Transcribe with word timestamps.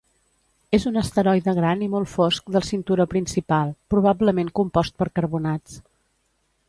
És 0.75 0.85
un 0.91 0.95
asteroide 1.01 1.53
gran 1.59 1.83
i 1.87 1.89
molt 1.95 2.09
fosc 2.13 2.49
del 2.55 2.65
cinturó 2.69 3.07
principal, 3.13 3.75
probablement 3.95 4.51
compost 4.61 4.97
per 5.03 5.13
carbonats. 5.21 5.77